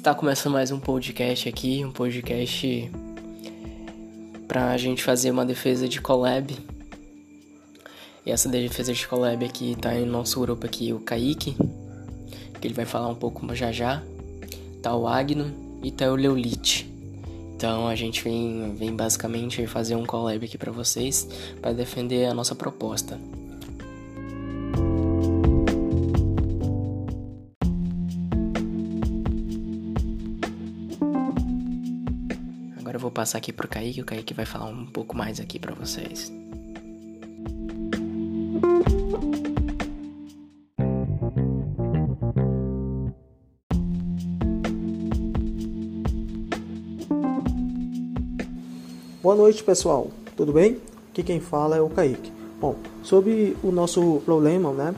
Está 0.00 0.14
começando 0.14 0.54
mais 0.54 0.70
um 0.70 0.80
podcast 0.80 1.46
aqui, 1.46 1.84
um 1.84 1.92
podcast 1.92 2.90
para 4.48 4.70
a 4.70 4.76
gente 4.78 5.02
fazer 5.02 5.30
uma 5.30 5.44
defesa 5.44 5.86
de 5.86 6.00
collab. 6.00 6.56
E 8.24 8.30
essa 8.30 8.48
defesa 8.48 8.94
de 8.94 9.06
collab 9.06 9.44
aqui 9.44 9.76
tá 9.78 9.94
em 9.94 10.06
nosso 10.06 10.40
grupo 10.40 10.64
aqui, 10.64 10.90
o 10.94 11.00
Kaique, 11.00 11.54
que 12.58 12.66
ele 12.66 12.72
vai 12.72 12.86
falar 12.86 13.08
um 13.08 13.14
pouco 13.14 13.54
já 13.54 13.70
já. 13.70 14.02
Tá 14.82 14.96
o 14.96 15.06
Agno 15.06 15.52
e 15.82 15.90
tá 15.90 16.10
o 16.10 16.16
Leolite. 16.16 16.90
Então 17.54 17.86
a 17.86 17.94
gente 17.94 18.24
vem, 18.24 18.74
vem 18.74 18.96
basicamente 18.96 19.66
fazer 19.66 19.96
um 19.96 20.06
collab 20.06 20.42
aqui 20.42 20.56
para 20.56 20.72
vocês 20.72 21.28
para 21.60 21.74
defender 21.74 22.24
a 22.24 22.32
nossa 22.32 22.54
proposta. 22.54 23.20
Passar 33.20 33.36
aqui 33.36 33.52
pro 33.52 33.68
Kaique, 33.68 34.00
o 34.00 34.04
Kaique 34.06 34.32
vai 34.32 34.46
falar 34.46 34.64
um 34.64 34.86
pouco 34.86 35.14
mais 35.14 35.38
aqui 35.38 35.58
para 35.58 35.74
vocês. 35.74 36.32
Boa 49.22 49.36
noite, 49.36 49.62
pessoal. 49.62 50.10
Tudo 50.34 50.54
bem? 50.54 50.78
Aqui 51.10 51.22
quem 51.22 51.40
fala 51.40 51.76
é 51.76 51.80
o 51.82 51.90
Kaique. 51.90 52.32
Bom, 52.58 52.76
sobre 53.02 53.54
o 53.62 53.70
nosso 53.70 54.22
problema, 54.24 54.72
né? 54.72 54.94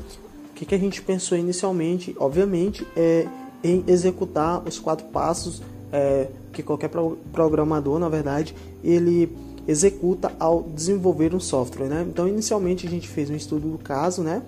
O 0.48 0.54
que, 0.54 0.64
que 0.64 0.76
a 0.76 0.78
gente 0.78 1.02
pensou 1.02 1.36
inicialmente, 1.36 2.14
obviamente, 2.16 2.86
é 2.96 3.26
em 3.64 3.82
executar 3.88 4.62
os 4.64 4.78
quatro 4.78 5.06
passos 5.08 5.60
é, 5.92 6.28
que 6.52 6.62
qualquer 6.62 6.90
programador, 7.32 7.98
na 7.98 8.08
verdade, 8.08 8.54
ele 8.84 9.30
executa 9.66 10.32
ao 10.38 10.62
desenvolver 10.62 11.34
um 11.34 11.40
software, 11.40 11.86
né? 11.86 12.06
Então, 12.08 12.28
inicialmente 12.28 12.86
a 12.86 12.90
gente 12.90 13.08
fez 13.08 13.30
um 13.30 13.34
estudo 13.34 13.68
do 13.68 13.78
caso, 13.78 14.22
né? 14.22 14.42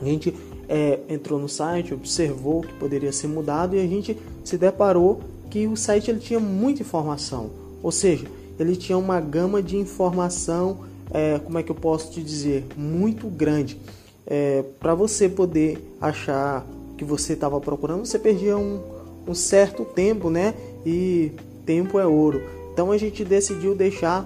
A 0.00 0.04
gente 0.04 0.34
é, 0.68 1.00
entrou 1.08 1.38
no 1.38 1.48
site, 1.48 1.94
observou 1.94 2.62
que 2.62 2.72
poderia 2.74 3.12
ser 3.12 3.28
mudado 3.28 3.76
e 3.76 3.80
a 3.80 3.86
gente 3.86 4.16
se 4.44 4.56
deparou 4.56 5.20
que 5.50 5.66
o 5.66 5.76
site 5.76 6.10
ele 6.10 6.18
tinha 6.18 6.40
muita 6.40 6.82
informação, 6.82 7.50
ou 7.82 7.92
seja, 7.92 8.26
ele 8.58 8.74
tinha 8.74 8.96
uma 8.96 9.20
gama 9.20 9.62
de 9.62 9.76
informação, 9.76 10.78
é, 11.10 11.38
como 11.38 11.58
é 11.58 11.62
que 11.62 11.70
eu 11.70 11.74
posso 11.74 12.10
te 12.10 12.22
dizer, 12.22 12.64
muito 12.76 13.28
grande. 13.28 13.78
É, 14.26 14.64
Para 14.80 14.94
você 14.94 15.28
poder 15.28 15.78
achar 16.00 16.66
que 16.96 17.04
você 17.04 17.34
estava 17.34 17.60
procurando, 17.60 18.04
você 18.04 18.18
perdia 18.18 18.56
um, 18.56 18.80
um 19.26 19.34
certo 19.34 19.84
tempo, 19.84 20.30
né? 20.30 20.54
E 20.86 21.32
tempo 21.66 21.98
é 21.98 22.06
ouro. 22.06 22.40
Então 22.72 22.92
a 22.92 22.96
gente 22.96 23.24
decidiu 23.24 23.74
deixar 23.74 24.24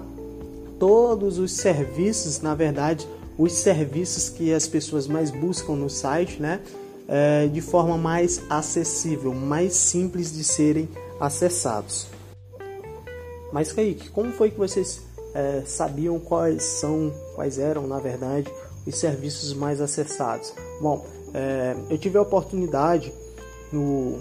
todos 0.77 1.39
os 1.39 1.53
serviços, 1.53 2.39
na 2.39 2.53
verdade, 2.53 3.07
os 3.37 3.53
serviços 3.53 4.29
que 4.29 4.53
as 4.53 4.67
pessoas 4.67 5.07
mais 5.07 5.31
buscam 5.31 5.73
no 5.73 5.89
site, 5.89 6.39
né? 6.39 6.61
É, 7.07 7.47
de 7.47 7.59
forma 7.59 7.97
mais 7.97 8.41
acessível, 8.49 9.33
mais 9.33 9.73
simples 9.73 10.31
de 10.31 10.43
serem 10.43 10.87
acessados. 11.19 12.07
Mas 13.51 13.73
Kaique, 13.73 14.09
como 14.09 14.31
foi 14.31 14.51
que 14.51 14.57
vocês 14.57 15.01
é, 15.33 15.63
sabiam 15.65 16.19
quais 16.19 16.63
são, 16.63 17.11
quais 17.35 17.57
eram, 17.57 17.87
na 17.87 17.99
verdade, 17.99 18.49
os 18.85 18.95
serviços 18.95 19.53
mais 19.53 19.81
acessados? 19.81 20.53
Bom, 20.79 21.05
é, 21.33 21.75
eu 21.89 21.97
tive 21.97 22.17
a 22.17 22.21
oportunidade 22.21 23.11
no, 23.73 24.19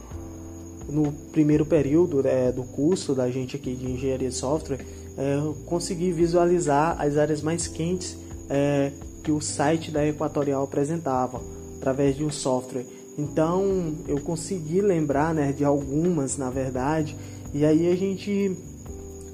no 0.90 1.12
primeiro 1.32 1.64
período 1.64 2.26
é, 2.26 2.50
do 2.52 2.62
curso 2.62 3.14
da 3.14 3.30
gente 3.30 3.56
aqui 3.56 3.74
de 3.74 3.90
engenharia 3.90 4.28
de 4.28 4.34
software, 4.34 4.84
é, 5.16 5.40
conseguir 5.66 6.12
visualizar 6.12 7.00
as 7.00 7.16
áreas 7.16 7.42
mais 7.42 7.66
quentes 7.66 8.16
é, 8.48 8.92
que 9.22 9.30
o 9.30 9.40
site 9.40 9.90
da 9.90 10.06
Equatorial 10.06 10.64
apresentava 10.64 11.40
através 11.76 12.16
de 12.16 12.24
um 12.24 12.30
software. 12.30 12.84
Então 13.18 13.94
eu 14.08 14.20
consegui 14.20 14.80
lembrar 14.80 15.34
né, 15.34 15.52
de 15.52 15.64
algumas, 15.64 16.36
na 16.36 16.50
verdade, 16.50 17.16
e 17.52 17.64
aí 17.64 17.90
a 17.90 17.96
gente 17.96 18.56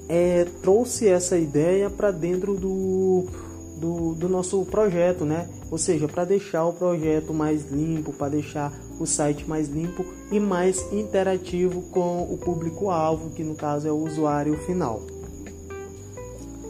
é, 0.09 0.45
trouxe 0.61 1.07
essa 1.07 1.37
ideia 1.37 1.89
para 1.89 2.11
dentro 2.11 2.55
do, 2.55 3.25
do, 3.77 4.13
do, 4.13 4.27
nosso 4.27 4.63
projeto, 4.65 5.23
né? 5.25 5.47
Ou 5.71 5.77
seja, 5.77 6.07
para 6.07 6.25
deixar 6.25 6.65
o 6.65 6.73
projeto 6.73 7.33
mais 7.33 7.69
limpo, 7.71 8.11
para 8.11 8.29
deixar 8.29 8.73
o 8.99 9.05
site 9.05 9.47
mais 9.47 9.69
limpo 9.69 10.05
e 10.31 10.39
mais 10.39 10.91
interativo 10.91 11.81
com 11.91 12.23
o 12.23 12.37
público-alvo, 12.37 13.29
que 13.31 13.43
no 13.43 13.55
caso 13.55 13.87
é 13.87 13.91
o 13.91 13.97
usuário 13.97 14.57
final. 14.65 15.01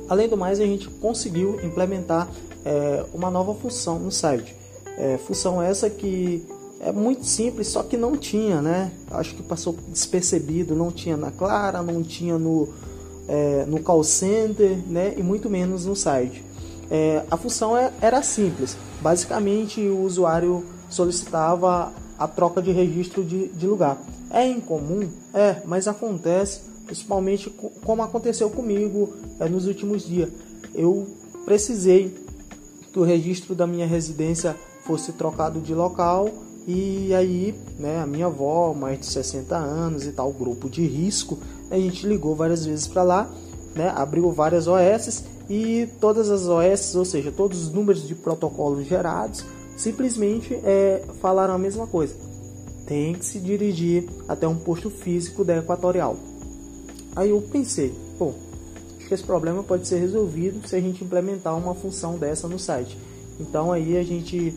Além 0.10 0.30
do 0.30 0.38
mais, 0.38 0.60
a 0.60 0.66
gente 0.66 0.90
conseguiu 0.90 1.60
implementar 1.64 2.30
é, 2.64 3.06
uma 3.14 3.30
nova 3.30 3.54
função 3.54 4.00
no 4.00 4.12
site. 4.12 4.56
É, 4.98 5.18
função 5.18 5.62
essa 5.62 5.90
que 5.90 6.46
é 6.80 6.92
muito 6.92 7.26
simples, 7.26 7.68
só 7.68 7.84
que 7.84 7.98
não 7.98 8.16
tinha, 8.16 8.62
né? 8.62 8.92
Acho 9.12 9.36
que 9.36 9.44
passou 9.44 9.76
despercebido, 9.90 10.76
não 10.76 10.92
tinha 10.92 11.18
na 11.18 11.32
Clara, 11.32 11.82
não 11.82 12.04
tinha 12.04 12.38
no, 12.38 12.70
é, 13.28 13.66
no 13.68 13.80
call 13.80 14.04
center, 14.04 14.78
né? 14.88 15.14
E 15.18 15.24
muito 15.24 15.50
menos 15.50 15.86
no 15.86 15.96
site. 15.96 16.44
É, 16.90 17.24
a 17.30 17.38
função 17.38 17.78
é, 17.78 17.92
era 18.02 18.22
simples. 18.22 18.78
Basicamente, 19.02 19.82
o 19.82 20.02
usuário 20.02 20.64
solicitava 20.90 21.92
a 22.18 22.28
troca 22.28 22.62
de 22.62 22.72
registro 22.72 23.24
de, 23.24 23.48
de 23.50 23.68
lugar. 23.68 23.98
É 24.30 24.48
incomum? 24.48 25.08
É, 25.34 25.62
mas 25.66 25.88
acontece, 25.88 26.62
principalmente 26.86 27.50
como 27.84 28.02
aconteceu 28.02 28.50
comigo 28.50 29.14
é, 29.40 29.48
nos 29.48 29.68
últimos 29.68 30.06
dias. 30.06 30.30
Eu 30.74 31.08
precisei 31.46 32.14
que 32.92 33.00
o 33.00 33.04
registro 33.04 33.54
da 33.54 33.68
minha 33.68 33.86
residência 33.86 34.56
fosse 34.84 35.12
trocado 35.12 35.60
de 35.60 35.74
local 35.74 36.30
e 36.68 37.14
aí, 37.14 37.56
né, 37.80 38.02
a 38.02 38.06
minha 38.06 38.26
avó, 38.26 38.74
mais 38.74 39.00
de 39.00 39.06
60 39.06 39.56
anos 39.56 40.06
e 40.06 40.12
tal, 40.12 40.34
grupo 40.34 40.70
de 40.70 40.86
risco, 40.86 41.40
a 41.72 41.78
gente 41.78 42.06
ligou 42.06 42.36
várias 42.36 42.66
vezes 42.66 42.88
para 42.88 43.04
lá, 43.04 43.30
né, 43.78 43.94
abriu 43.96 44.32
várias 44.32 44.68
OS 44.68 45.24
e 45.50 45.88
todas 46.00 46.30
as 46.30 46.48
OS, 46.48 46.96
ou 46.96 47.06
seja, 47.06 47.32
todos 47.32 47.64
os 47.64 47.72
números 47.72 48.06
de 48.08 48.16
protocolos 48.16 48.86
gerados, 48.86 49.46
simplesmente 49.78 50.54
é, 50.56 51.04
falaram 51.22 51.54
a 51.54 51.58
mesma 51.58 51.88
coisa. 51.88 52.16
Tem 52.86 53.14
que 53.14 53.26
se 53.26 53.40
dirigir 53.40 54.06
até 54.28 54.48
um 54.48 54.56
posto 54.56 54.90
físico 54.90 55.44
da 55.44 55.58
Equatorial. 55.58 56.18
Aí 57.16 57.30
eu 57.30 57.42
pensei, 57.42 57.94
pô, 58.18 58.34
acho 58.98 59.08
que 59.08 59.14
esse 59.14 59.24
problema 59.24 59.64
pode 59.64 59.88
ser 59.88 60.00
resolvido 60.00 60.68
se 60.68 60.76
a 60.76 60.80
gente 60.80 61.04
implementar 61.04 61.58
uma 61.58 61.76
função 61.76 62.18
dessa 62.18 62.48
no 62.48 62.60
site. 62.60 62.98
Então 63.40 63.72
aí 63.72 63.98
a 63.98 64.04
gente 64.04 64.54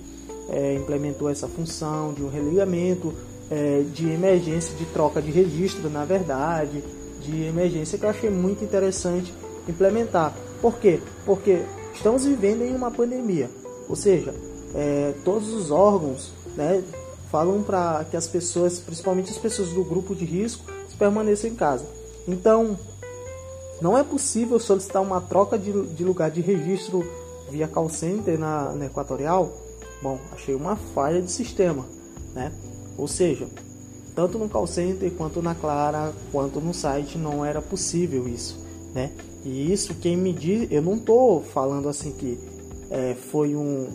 é, 0.48 0.74
implementou 0.74 1.28
essa 1.28 1.46
função 1.46 2.12
de 2.12 2.22
um 2.22 2.28
religamento 2.28 3.12
é, 3.50 3.82
de 3.92 4.08
emergência 4.08 4.76
de 4.76 4.84
troca 4.86 5.20
de 5.20 5.30
registro, 5.30 5.90
na 5.90 6.04
verdade, 6.04 6.82
de 7.20 7.44
emergência 7.44 7.98
que 7.98 8.04
eu 8.04 8.10
achei 8.10 8.30
muito 8.30 8.64
interessante 8.64 9.32
implementar. 9.68 10.34
Por 10.60 10.78
quê? 10.78 11.00
Porque 11.24 11.62
estamos 11.94 12.24
vivendo 12.24 12.62
em 12.62 12.74
uma 12.74 12.90
pandemia, 12.90 13.50
ou 13.88 13.96
seja, 13.96 14.34
é, 14.74 15.14
todos 15.24 15.52
os 15.52 15.70
órgãos 15.70 16.32
né, 16.56 16.82
falam 17.30 17.62
para 17.62 18.04
que 18.10 18.16
as 18.16 18.26
pessoas, 18.26 18.78
principalmente 18.78 19.30
as 19.30 19.38
pessoas 19.38 19.68
do 19.70 19.84
grupo 19.84 20.14
de 20.14 20.24
risco, 20.24 20.64
permaneçam 21.00 21.48
em 21.48 21.54
casa. 21.54 21.86
Então, 22.28 22.78
não 23.80 23.96
é 23.96 24.04
possível 24.04 24.60
solicitar 24.60 25.00
uma 25.00 25.20
troca 25.20 25.58
de, 25.58 25.72
de 25.94 26.04
lugar 26.04 26.30
de 26.30 26.42
registro 26.42 27.02
via 27.50 27.66
call 27.66 27.88
center 27.88 28.38
na, 28.38 28.72
na 28.72 28.84
Equatorial. 28.84 29.50
Bom, 30.02 30.18
achei 30.32 30.54
uma 30.54 30.76
falha 30.76 31.22
de 31.22 31.32
sistema, 31.32 31.86
né? 32.34 32.52
Ou 32.98 33.08
seja, 33.08 33.48
tanto 34.20 34.38
no 34.38 34.50
call 34.50 34.66
center 34.66 35.10
quanto 35.12 35.40
na 35.40 35.54
Clara, 35.54 36.12
quanto 36.30 36.60
no 36.60 36.74
site 36.74 37.16
não 37.16 37.42
era 37.42 37.62
possível 37.62 38.28
isso, 38.28 38.58
né? 38.94 39.10
E 39.46 39.72
isso 39.72 39.94
quem 39.94 40.14
me 40.14 40.30
diz, 40.30 40.70
eu 40.70 40.82
não 40.82 40.96
estou 40.96 41.42
falando 41.42 41.88
assim 41.88 42.12
que 42.12 42.38
é, 42.90 43.14
foi 43.14 43.56
um, 43.56 43.88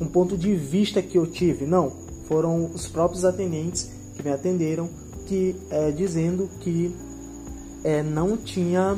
um 0.00 0.06
ponto 0.06 0.38
de 0.38 0.54
vista 0.54 1.02
que 1.02 1.18
eu 1.18 1.26
tive, 1.26 1.66
não. 1.66 1.90
Foram 2.28 2.70
os 2.72 2.86
próprios 2.86 3.24
atendentes 3.24 3.90
que 4.14 4.22
me 4.22 4.30
atenderam 4.30 4.88
que 5.26 5.56
é, 5.68 5.90
dizendo 5.90 6.48
que 6.60 6.94
é, 7.82 8.04
não 8.04 8.36
tinha 8.36 8.96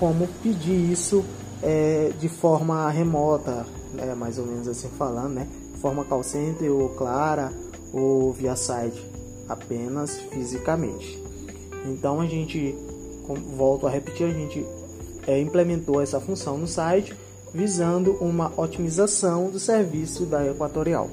como 0.00 0.26
pedir 0.42 0.90
isso 0.90 1.22
é, 1.62 2.12
de 2.18 2.30
forma 2.30 2.88
remota, 2.88 3.66
né, 3.92 4.14
mais 4.14 4.38
ou 4.38 4.46
menos 4.46 4.68
assim 4.68 4.88
falando, 4.96 5.34
né, 5.34 5.46
forma 5.82 6.02
call 6.02 6.22
center 6.22 6.72
ou 6.72 6.88
clara 6.88 7.52
ou 7.92 8.32
via 8.32 8.56
site, 8.56 9.13
apenas 9.48 10.20
fisicamente. 10.32 11.18
Então 11.86 12.20
a 12.20 12.26
gente, 12.26 12.74
volto 13.56 13.86
a 13.86 13.90
repetir, 13.90 14.26
a 14.26 14.32
gente 14.32 14.64
é, 15.26 15.40
implementou 15.40 16.00
essa 16.00 16.20
função 16.20 16.58
no 16.58 16.66
site 16.66 17.14
visando 17.52 18.12
uma 18.14 18.52
otimização 18.60 19.50
do 19.50 19.60
serviço 19.60 20.26
da 20.26 20.44
Equatorial. 20.44 21.08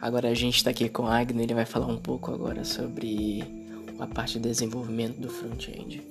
Agora 0.00 0.28
a 0.30 0.34
gente 0.34 0.56
está 0.56 0.70
aqui 0.70 0.88
com 0.88 1.02
o 1.02 1.06
Agner, 1.06 1.44
ele 1.44 1.54
vai 1.54 1.66
falar 1.66 1.86
um 1.86 1.98
pouco 1.98 2.32
agora 2.32 2.64
sobre 2.64 3.57
a 3.98 4.06
parte 4.06 4.38
de 4.38 4.48
desenvolvimento 4.48 5.18
do 5.20 5.28
front-end. 5.28 6.02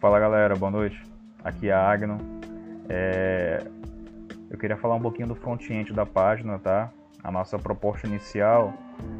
Fala 0.00 0.18
galera, 0.18 0.56
boa 0.56 0.70
noite. 0.70 1.02
Aqui 1.44 1.68
é 1.68 1.72
a 1.72 1.90
Agno. 1.90 2.18
É... 2.88 3.62
Eu 4.48 4.58
queria 4.58 4.76
falar 4.76 4.94
um 4.94 5.00
pouquinho 5.00 5.28
do 5.28 5.34
front-end 5.34 5.92
da 5.92 6.06
página, 6.06 6.58
tá? 6.58 6.90
A 7.22 7.30
nossa 7.30 7.58
proposta 7.58 8.06
inicial 8.06 8.72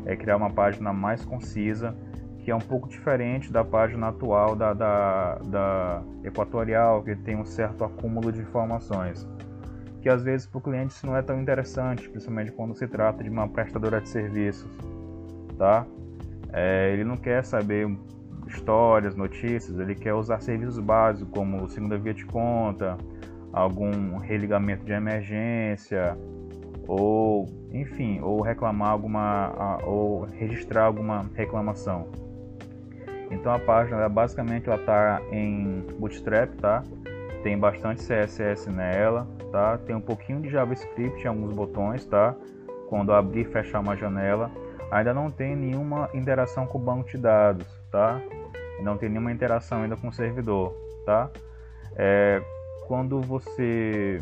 é 0.06 0.16
criar 0.16 0.36
uma 0.36 0.50
página 0.50 0.90
mais 0.90 1.22
concisa, 1.22 1.94
que 2.44 2.50
é 2.50 2.54
um 2.54 2.60
pouco 2.60 2.88
diferente 2.88 3.52
da 3.52 3.64
página 3.64 4.08
atual 4.08 4.56
da, 4.56 4.72
da, 4.72 5.34
da 5.44 6.02
Equatorial, 6.24 7.02
que 7.02 7.14
tem 7.14 7.36
um 7.36 7.44
certo 7.44 7.84
acúmulo 7.84 8.32
de 8.32 8.40
informações. 8.40 9.28
Que 10.00 10.08
às 10.08 10.22
vezes 10.22 10.46
para 10.46 10.58
o 10.58 10.60
cliente 10.60 10.94
isso 10.94 11.06
não 11.06 11.16
é 11.16 11.22
tão 11.22 11.40
interessante, 11.40 12.08
principalmente 12.08 12.52
quando 12.52 12.74
se 12.74 12.86
trata 12.86 13.22
de 13.22 13.28
uma 13.28 13.46
prestadora 13.48 14.00
de 14.00 14.08
serviços, 14.08 14.70
tá? 15.58 15.86
É, 16.52 16.92
ele 16.92 17.04
não 17.04 17.16
quer 17.16 17.44
saber 17.44 17.86
histórias, 18.46 19.14
notícias, 19.14 19.78
ele 19.78 19.94
quer 19.94 20.14
usar 20.14 20.40
serviços 20.40 20.78
básicos 20.78 21.30
como 21.32 21.68
segunda 21.68 21.98
via 21.98 22.14
de 22.14 22.24
conta, 22.24 22.96
algum 23.52 24.16
religamento 24.18 24.84
de 24.84 24.92
emergência, 24.92 26.16
ou 26.88 27.46
enfim, 27.72 28.20
ou 28.20 28.40
reclamar 28.40 28.90
alguma 28.90 29.78
ou 29.84 30.24
registrar 30.24 30.84
alguma 30.84 31.30
reclamação. 31.34 32.08
Então 33.30 33.52
a 33.52 33.58
página 33.58 33.98
ela, 33.98 34.08
basicamente 34.08 34.68
ela 34.68 34.78
está 34.78 35.22
em 35.30 35.86
Bootstrap, 35.98 36.50
tá? 36.60 36.82
Tem 37.42 37.56
bastante 37.58 38.02
CSS 38.02 38.68
nela, 38.68 39.26
tá? 39.50 39.78
Tem 39.78 39.94
um 39.94 40.00
pouquinho 40.00 40.40
de 40.40 40.50
JavaScript 40.50 41.24
em 41.24 41.28
alguns 41.28 41.54
botões, 41.54 42.04
tá? 42.04 42.34
Quando 42.88 43.12
abrir 43.12 43.42
e 43.42 43.44
fechar 43.44 43.80
uma 43.80 43.96
janela, 43.96 44.50
ainda 44.90 45.14
não 45.14 45.30
tem 45.30 45.54
nenhuma 45.54 46.10
interação 46.12 46.66
com 46.66 46.78
o 46.78 46.80
banco 46.80 47.08
de 47.08 47.16
dados, 47.16 47.66
tá? 47.90 48.20
Não 48.82 48.96
tem 48.96 49.08
nenhuma 49.08 49.30
interação 49.30 49.82
ainda 49.82 49.96
com 49.96 50.08
o 50.08 50.12
servidor, 50.12 50.74
tá? 51.06 51.30
É, 51.96 52.42
quando 52.86 53.20
você 53.20 54.20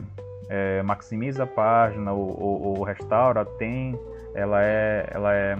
é, 0.48 0.82
maximiza 0.82 1.44
a 1.44 1.46
página 1.46 2.12
ou, 2.12 2.40
ou, 2.40 2.78
ou, 2.78 2.82
restaura, 2.82 3.44
tem, 3.44 3.98
ela 4.34 4.62
é, 4.62 5.08
ela 5.10 5.34
é, 5.34 5.56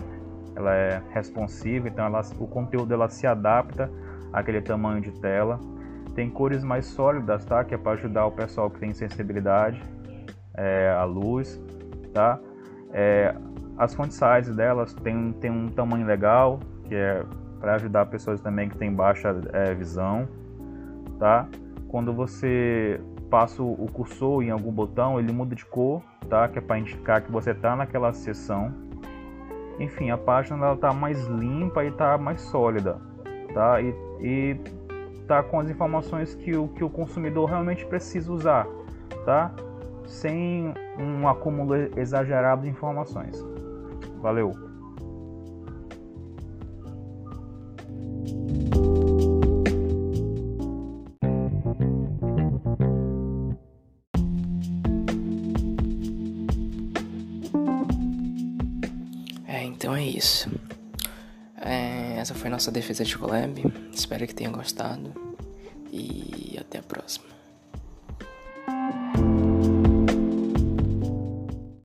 ela 0.58 0.74
é 0.74 1.00
responsiva, 1.10 1.86
então 1.86 2.04
ela, 2.04 2.20
o 2.40 2.46
conteúdo 2.48 2.92
ela 2.92 3.08
se 3.08 3.28
adapta 3.28 3.88
àquele 4.32 4.60
tamanho 4.60 5.00
de 5.00 5.12
tela. 5.12 5.60
Tem 6.16 6.28
cores 6.28 6.64
mais 6.64 6.86
sólidas, 6.86 7.44
tá? 7.44 7.62
Que 7.62 7.76
é 7.76 7.78
para 7.78 7.92
ajudar 7.92 8.26
o 8.26 8.32
pessoal 8.32 8.68
que 8.68 8.80
tem 8.80 8.92
sensibilidade 8.92 9.80
é, 10.54 10.90
à 10.90 11.04
luz, 11.04 11.62
tá? 12.12 12.40
É, 12.92 13.32
as 13.76 13.94
font 13.94 14.12
sizes 14.12 14.56
delas 14.56 14.92
tem, 14.94 15.32
tem 15.34 15.48
um 15.48 15.68
tamanho 15.68 16.04
legal, 16.04 16.58
que 16.86 16.94
é 16.96 17.24
para 17.60 17.76
ajudar 17.76 18.06
pessoas 18.06 18.40
também 18.40 18.68
que 18.68 18.76
têm 18.76 18.92
baixa 18.92 19.36
é, 19.52 19.72
visão, 19.74 20.26
tá? 21.20 21.46
Quando 21.86 22.12
você 22.12 23.00
passa 23.30 23.62
o 23.62 23.86
cursor 23.92 24.42
em 24.42 24.50
algum 24.50 24.72
botão, 24.72 25.20
ele 25.20 25.32
muda 25.32 25.54
de 25.54 25.64
cor, 25.64 26.02
tá? 26.28 26.48
Que 26.48 26.58
é 26.58 26.60
para 26.60 26.80
indicar 26.80 27.22
que 27.22 27.30
você 27.30 27.52
está 27.52 27.76
naquela 27.76 28.12
seção. 28.12 28.87
Enfim, 29.78 30.10
a 30.10 30.18
página 30.18 30.66
ela 30.66 30.76
tá 30.76 30.92
mais 30.92 31.24
limpa 31.26 31.84
e 31.84 31.90
tá 31.92 32.18
mais 32.18 32.40
sólida, 32.40 32.98
tá? 33.54 33.80
E, 33.80 33.94
e 34.20 34.56
tá 35.26 35.42
com 35.42 35.60
as 35.60 35.70
informações 35.70 36.34
que 36.34 36.56
o, 36.56 36.68
que 36.68 36.82
o 36.82 36.90
consumidor 36.90 37.48
realmente 37.48 37.86
precisa 37.86 38.32
usar, 38.32 38.66
tá? 39.24 39.52
Sem 40.06 40.74
um 40.98 41.28
acúmulo 41.28 41.74
exagerado 41.96 42.62
de 42.62 42.68
informações. 42.68 43.44
Valeu! 44.20 44.67
Então 59.78 59.94
é 59.94 60.02
isso. 60.02 60.50
É, 61.54 62.16
essa 62.18 62.34
foi 62.34 62.50
nossa 62.50 62.68
defesa 62.68 63.04
de 63.04 63.16
collab. 63.16 63.62
Espero 63.92 64.26
que 64.26 64.34
tenham 64.34 64.52
gostado. 64.52 65.14
E 65.92 66.56
até 66.58 66.78
a 66.78 66.82
próxima. 66.82 67.37